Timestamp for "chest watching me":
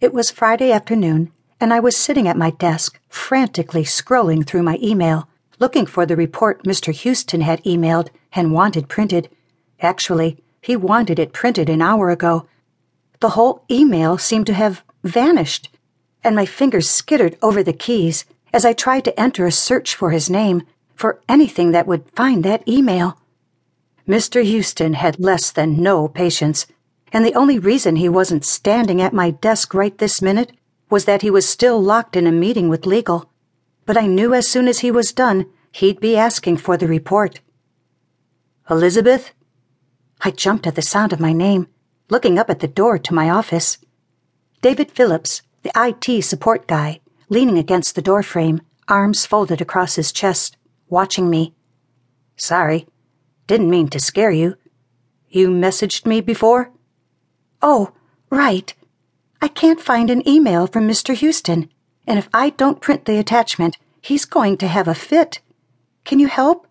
50.12-51.54